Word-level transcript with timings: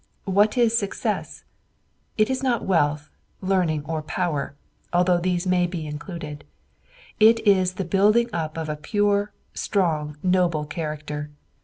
What 0.25 0.57
is 0.57 0.75
success? 0.75 1.43
It 2.17 2.31
is 2.31 2.41
not 2.41 2.65
wealth, 2.65 3.11
learning 3.39 3.83
or 3.85 4.01
power, 4.01 4.55
although 4.91 5.19
these 5.19 5.45
may 5.45 5.67
be 5.67 5.85
included. 5.85 6.43
It 7.19 7.39
is 7.45 7.73
the 7.73 7.85
building 7.85 8.27
up 8.33 8.57
of 8.57 8.67
a 8.67 8.75
pure, 8.77 9.31
strong, 9.53 10.17
noble 10.23 10.65
character. 10.65 11.29